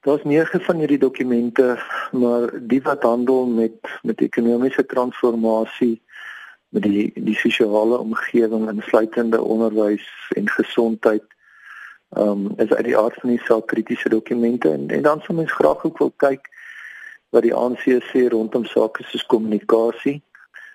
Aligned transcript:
Daar's 0.00 0.22
nege 0.24 0.60
van 0.60 0.76
hierdie 0.76 0.98
dokumente, 0.98 1.78
maar 2.12 2.50
die 2.62 2.82
wat 2.82 3.02
handel 3.02 3.46
met 3.46 3.72
met 4.02 4.20
ekonomiese 4.20 4.86
transformasie, 4.86 6.02
met 6.68 6.82
die 6.82 7.10
die 7.14 7.36
sosiale 7.36 7.98
omgewing 7.98 8.68
insluitende 8.68 9.42
onderwys 9.42 10.06
en 10.36 10.48
gesondheid, 10.48 11.24
ehm 12.10 12.46
um, 12.46 12.52
is 12.56 12.72
uit 12.72 12.84
die 12.84 12.96
aard 12.98 13.20
van 13.20 13.28
die 13.30 13.42
saak 13.44 13.66
kritiese 13.66 14.08
dokumente 14.08 14.72
en 14.72 14.88
en 14.88 15.02
dan 15.02 15.20
sou 15.20 15.36
mens 15.36 15.52
graag 15.52 15.84
ook 15.84 15.98
wil 15.98 16.12
kyk 16.16 16.48
wat 17.30 17.42
die 17.42 17.54
ANC 17.54 17.84
sê 18.08 18.26
rondom 18.28 18.64
sake 18.64 19.04
soos 19.04 19.26
kommunikasie, 19.26 20.22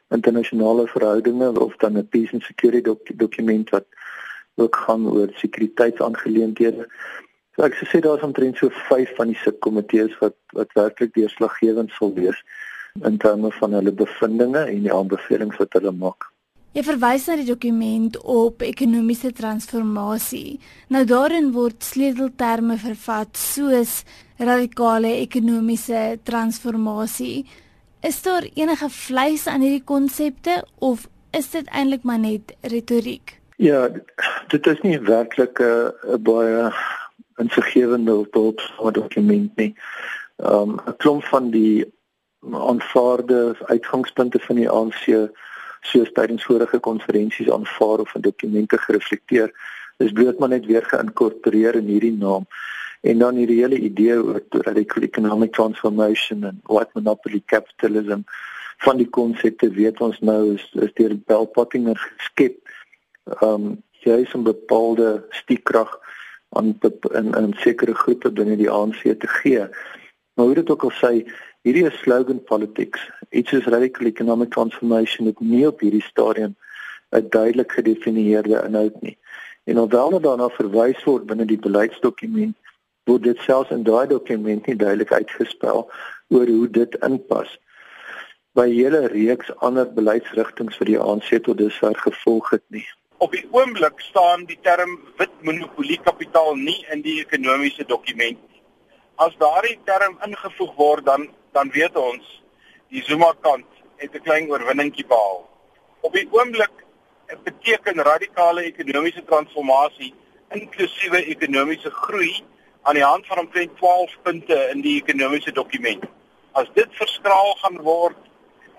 internasionale 0.08 0.88
verhoudinge 0.88 1.50
of 1.60 1.76
dan 1.82 1.98
'n 1.98 2.08
peace 2.08 2.34
and 2.34 2.44
security 2.44 2.82
dok 2.82 3.18
dokument 3.18 3.70
wat 3.70 3.86
ook 4.56 4.76
gaan 4.76 5.10
oor 5.10 5.30
sekuriteitsaangeleenthede. 5.34 6.88
So 7.56 7.64
ek 7.64 7.76
sê 7.80 8.02
daar's 8.04 8.24
omtrent 8.24 8.58
so 8.60 8.70
5 8.90 9.16
van 9.18 9.32
die 9.32 9.40
subkomitees 9.40 10.16
wat 10.20 10.36
wat 10.58 10.72
werklik 10.76 11.14
deurslaggewend 11.16 11.92
sal 11.96 12.12
wees 12.16 12.40
in 13.04 13.18
terme 13.18 13.52
van 13.52 13.76
hulle 13.76 13.92
bevindinge 13.92 14.66
en 14.72 14.82
die 14.84 14.94
aanbevelings 14.94 15.60
wat 15.60 15.76
hulle 15.78 15.92
maak. 15.96 16.28
Jy 16.76 16.84
verwys 16.84 17.30
na 17.30 17.38
die 17.40 17.48
dokument 17.48 18.18
op 18.20 18.64
ekonomiese 18.68 19.32
transformasie. 19.36 20.58
Nou 20.92 21.06
daarin 21.08 21.54
word 21.56 21.84
sleutelterme 21.88 22.76
vervat 22.82 23.40
soos 23.40 24.02
radikale 24.36 25.14
ekonomiese 25.22 26.18
transformasie. 26.28 27.46
Is 28.04 28.20
daar 28.28 28.44
enige 28.52 28.92
vleis 28.92 29.48
aan 29.48 29.64
hierdie 29.64 29.86
konsepte 29.88 30.60
of 30.84 31.08
is 31.32 31.48
dit 31.56 31.72
eintlik 31.72 32.04
maar 32.04 32.20
net 32.20 32.52
retoriek? 32.68 33.38
Ja, 33.56 33.88
dit 34.52 34.68
is 34.68 34.84
nie 34.84 35.00
werklik 35.00 35.60
'n 35.64 36.20
baie 36.20 36.74
insiggewende 37.38 38.28
dokument 38.92 39.56
nie. 39.56 39.74
Ehm 40.38 40.70
um, 40.70 40.80
'n 40.86 40.96
klomp 40.98 41.24
van 41.24 41.50
die 41.50 41.94
aanvaarde 42.52 43.56
uitgangspunte 43.66 44.40
van 44.40 44.56
die 44.56 44.70
ANC 44.70 45.30
soos 45.82 46.12
tydens 46.14 46.44
vorige 46.44 46.80
konferensies 46.80 47.50
aanvaar 47.52 48.00
of 48.00 48.16
in 48.16 48.22
dokumente 48.22 48.78
gereflekteer 48.78 49.52
is 49.98 50.12
bloot 50.12 50.40
maar 50.40 50.50
net 50.50 50.66
weer 50.66 50.86
geïnkorporeer 50.86 51.76
in 51.76 51.90
hierdie 51.94 52.18
naam 52.18 52.48
en 53.02 53.22
dan 53.22 53.36
hierdie 53.36 53.62
hele 53.62 53.80
idee 53.90 54.18
oor 54.18 54.42
radical 54.50 55.06
economic 55.08 55.54
transformation 55.54 56.44
en 56.44 56.62
white 56.64 56.92
monopoly 56.94 57.42
capitalism 57.46 58.26
van 58.86 58.98
die 58.98 59.10
konsepte 59.10 59.70
weet 59.70 60.02
ons 60.02 60.20
nou 60.20 60.54
is 60.54 60.66
is 60.88 60.94
deur 61.00 61.16
Bell 61.26 61.48
Pottinger 61.58 62.00
geskep 62.18 62.58
um 63.42 63.76
juis 64.06 64.34
om 64.38 64.44
bepaalde 64.44 65.26
stiekrag 65.30 65.94
aan 66.56 66.74
in 67.14 67.34
in 67.34 67.54
sekere 67.64 67.96
groepe 67.96 68.32
binne 68.32 68.58
die 68.58 68.70
ANC 68.70 69.02
te 69.04 69.28
gee. 69.28 69.68
Maar 70.34 70.46
hoe 70.46 70.56
dit 70.56 70.70
ook 70.70 70.84
al 70.84 70.96
sê 71.02 71.14
hierdie 71.62 71.86
is 71.88 72.00
slogan 72.02 72.44
politics. 72.44 73.10
Iets 73.30 73.50
soos 73.50 73.66
radical 73.66 74.08
economic 74.08 74.52
transformation 74.52 75.28
het 75.28 75.40
nie 75.40 75.68
op 75.68 75.80
hierdie 75.80 76.04
stadium 76.04 76.56
'n 77.12 77.30
duidelik 77.30 77.72
gedefinieerde 77.72 78.64
inhoud 78.68 79.02
nie. 79.02 79.18
En 79.64 79.78
alhoewel 79.78 80.20
daarna 80.20 80.50
verwys 80.50 81.04
word 81.04 81.26
binne 81.26 81.46
die 81.46 81.60
beleidsdokument 81.60 82.56
word 83.06 83.24
dit 83.24 83.40
selfs 83.46 83.72
in 83.72 83.84
daai 83.84 84.08
dokument 84.08 84.66
nie 84.66 84.76
duidelik 84.76 85.14
uitgespel 85.14 85.90
oor 86.28 86.48
hoe 86.48 86.70
dit 86.70 86.98
inpas. 87.08 87.58
By 88.58 88.68
hele 88.72 89.08
reeks 89.14 89.52
ander 89.68 89.90
beleidsrigtinge 89.94 90.74
vir 90.78 90.92
die 90.92 91.00
ANC 91.00 91.32
tot 91.44 91.58
dusver 91.58 91.98
gevolg 92.06 92.50
het 92.50 92.64
nie. 92.68 92.86
Op 93.18 93.32
die 93.32 93.46
oomblik 93.52 94.02
staan 94.04 94.44
die 94.46 94.58
term 94.62 94.98
wit 95.18 95.36
monopolie 95.48 96.00
kapitaal 96.04 96.58
nie 96.60 96.82
in 96.92 97.02
die 97.02 97.22
ekonomiese 97.22 97.86
dokument 97.88 98.40
nie. 98.40 98.62
As 99.16 99.36
daardie 99.40 99.78
term 99.88 100.18
ingevoeg 100.28 100.74
word 100.76 101.06
dan 101.06 101.30
dan 101.56 101.72
weet 101.72 101.96
ons 101.96 102.26
die 102.92 103.04
Zuma 103.08 103.32
kant 103.42 103.68
het 104.04 104.16
'n 104.16 104.24
klein 104.26 104.50
oorwinningkie 104.52 105.06
behaal. 105.08 105.48
Op 106.02 106.14
die 106.14 106.28
oomblik 106.32 106.84
beteken 107.44 108.04
radikale 108.04 108.62
ekonomiese 108.62 109.24
transformasie 109.24 110.14
inklusiewe 110.52 111.24
ekonomiese 111.26 111.92
groei 111.92 112.44
aan 112.82 112.94
die 112.94 113.04
hand 113.04 113.28
van 113.28 113.40
omtrent 113.40 113.78
12 113.78 114.18
punte 114.22 114.58
in 114.74 114.82
die 114.82 115.02
ekonomiese 115.02 115.52
dokument. 115.52 116.04
As 116.52 116.68
dit 116.74 116.90
verskraal 116.92 117.56
gaan 117.64 117.82
word, 117.82 118.18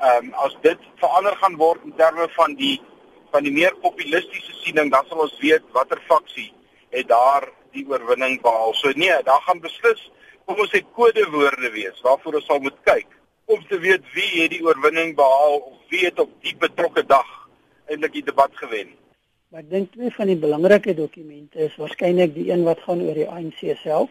ehm 0.00 0.24
um, 0.24 0.32
as 0.34 0.56
dit 0.60 0.78
verander 0.96 1.36
gaan 1.36 1.56
word 1.56 1.80
in 1.84 1.96
terme 1.96 2.28
van 2.28 2.54
die 2.54 2.80
van 3.30 3.46
die 3.46 3.52
meer 3.52 3.74
populistiese 3.82 4.54
siening, 4.62 4.90
dan 4.90 5.06
sal 5.08 5.24
ons 5.26 5.38
weet 5.42 5.64
watter 5.76 6.00
faksie 6.08 6.52
het 6.94 7.08
daar 7.08 7.48
die 7.76 7.84
oorwinning 7.88 8.38
behaal. 8.42 8.74
So 8.74 8.92
nee, 8.96 9.16
daar 9.26 9.42
gaan 9.46 9.60
beslis 9.60 10.10
kom 10.46 10.60
ons 10.62 10.70
sê 10.70 10.82
kodewoorde 10.94 11.70
wees 11.74 11.98
waarvoor 12.06 12.38
ons 12.38 12.46
sal 12.46 12.60
moet 12.62 12.76
kyk 12.86 13.08
om 13.50 13.62
te 13.70 13.78
weet 13.82 14.04
wie 14.14 14.42
het 14.42 14.52
die 14.54 14.62
oorwinning 14.62 15.14
behaal 15.18 15.58
of 15.58 15.90
wie 15.90 16.04
het 16.06 16.20
op 16.22 16.30
die 16.42 16.54
betrokke 16.58 17.02
dag 17.06 17.26
eintlik 17.90 18.14
die 18.18 18.26
debat 18.26 18.54
gewen. 18.58 18.94
Maar 19.50 19.62
ek 19.62 19.70
dink 19.70 19.92
twee 19.94 20.10
van 20.14 20.30
die 20.30 20.38
belangrike 20.42 20.94
dokumente 20.98 21.66
is 21.66 21.74
waarskynlik 21.78 22.34
die 22.34 22.48
een 22.50 22.64
wat 22.66 22.82
gaan 22.86 23.02
oor 23.06 23.18
die 23.18 23.28
ANC 23.30 23.62
self, 23.82 24.10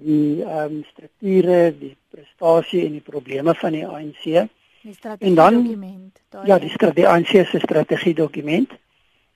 die 0.00 0.44
ehm 0.44 0.78
um, 0.78 0.84
strukture, 0.92 1.58
die 1.76 1.94
prestasie 2.12 2.84
en 2.86 2.96
die 2.96 3.04
probleme 3.04 3.54
van 3.60 3.76
die 3.76 3.84
ANC. 3.86 4.48
Die 4.82 4.94
strategie 4.94 5.34
dokument. 5.34 6.20
Ja, 6.44 6.58
die 6.58 6.70
strategie 6.70 7.08
ANC 7.08 7.26
se 7.26 7.58
strategie 7.58 8.14
dokument. 8.14 8.70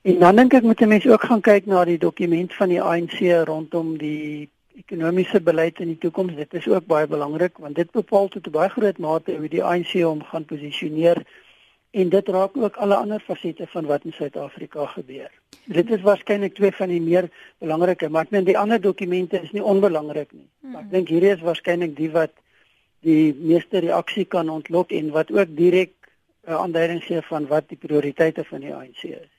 En 0.03 0.19
dan 0.19 0.37
dink 0.37 0.53
ek 0.53 0.63
moet 0.63 0.81
'n 0.81 0.89
mens 0.89 1.07
ook 1.07 1.23
gaan 1.23 1.41
kyk 1.41 1.67
na 1.67 1.85
die 1.85 1.99
dokument 1.99 2.55
van 2.55 2.69
die 2.69 2.83
ANC 2.83 3.47
rondom 3.47 3.99
die 3.99 4.51
ekonomiese 4.77 5.41
beleid 5.41 5.79
in 5.81 5.87
die 5.87 5.99
toekoms. 5.99 6.35
Dit 6.35 6.55
is 6.55 6.69
ook 6.69 6.87
baie 6.87 7.07
belangrik 7.07 7.59
want 7.59 7.75
dit 7.75 7.91
bepaal 7.91 8.29
tot 8.29 8.47
'n 8.47 8.51
baie 8.51 8.69
groot 8.69 8.99
mate 8.99 9.37
hoe 9.37 9.49
die 9.49 9.65
ANC 9.65 9.93
hom 10.03 10.23
gaan 10.23 10.45
posisioneer 10.45 11.23
en 11.91 12.09
dit 12.09 12.29
raak 12.29 12.57
ook 12.57 12.77
alle 12.77 12.97
ander 12.97 13.21
fasette 13.21 13.67
van 13.67 13.87
wat 13.87 14.05
in 14.05 14.13
Suid-Afrika 14.13 14.87
gebeur. 14.87 15.31
Dit 15.65 15.91
is 15.91 16.01
waarskynlik 16.01 16.55
twee 16.55 16.73
van 16.73 16.89
die 16.89 17.01
meer 17.01 17.29
belangrike, 17.59 18.09
maar 18.09 18.23
ek 18.23 18.31
meen 18.31 18.45
die 18.45 18.59
ander 18.59 18.81
dokumente 18.81 19.41
is 19.43 19.53
nie 19.53 19.63
onbelangrik 19.63 20.33
nie. 20.33 20.49
Hmm. 20.61 20.77
Ek 20.81 20.91
dink 20.91 21.09
hierdie 21.09 21.35
is 21.37 21.45
waarskynlik 21.45 21.97
die 21.97 22.11
wat 22.11 22.33
die 23.03 23.35
meeste 23.35 23.83
reaksie 23.83 24.25
kan 24.25 24.51
ontlok 24.51 24.93
en 24.95 25.11
wat 25.11 25.33
ook 25.33 25.57
direk 25.57 25.93
'n 26.47 26.51
uh, 26.51 26.57
aanduiding 26.57 27.03
gee 27.05 27.23
van 27.23 27.47
wat 27.47 27.69
die 27.69 27.79
prioriteite 27.79 28.45
van 28.45 28.61
die 28.61 28.75
ANC 28.75 29.03
is. 29.03 29.31